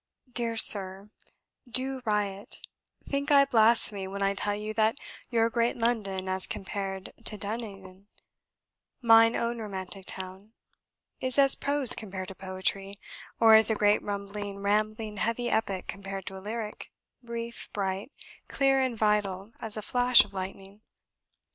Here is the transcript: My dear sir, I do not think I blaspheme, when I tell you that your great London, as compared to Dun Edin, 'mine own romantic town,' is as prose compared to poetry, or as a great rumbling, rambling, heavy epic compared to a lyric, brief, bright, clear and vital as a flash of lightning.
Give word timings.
My 0.25 0.31
dear 0.33 0.57
sir, 0.57 1.11
I 1.67 1.69
do 1.69 2.01
not 2.03 2.59
think 3.03 3.29
I 3.31 3.45
blaspheme, 3.45 4.09
when 4.09 4.23
I 4.23 4.33
tell 4.33 4.55
you 4.55 4.73
that 4.73 4.97
your 5.29 5.47
great 5.51 5.77
London, 5.77 6.27
as 6.27 6.47
compared 6.47 7.13
to 7.25 7.37
Dun 7.37 7.63
Edin, 7.63 8.07
'mine 8.99 9.35
own 9.35 9.59
romantic 9.59 10.05
town,' 10.07 10.53
is 11.19 11.37
as 11.37 11.53
prose 11.53 11.93
compared 11.93 12.29
to 12.29 12.33
poetry, 12.33 12.95
or 13.39 13.53
as 13.53 13.69
a 13.69 13.75
great 13.75 14.01
rumbling, 14.01 14.63
rambling, 14.63 15.17
heavy 15.17 15.51
epic 15.51 15.85
compared 15.87 16.25
to 16.25 16.35
a 16.35 16.41
lyric, 16.41 16.91
brief, 17.21 17.71
bright, 17.71 18.11
clear 18.47 18.81
and 18.81 18.97
vital 18.97 19.53
as 19.61 19.77
a 19.77 19.83
flash 19.83 20.25
of 20.25 20.33
lightning. 20.33 20.81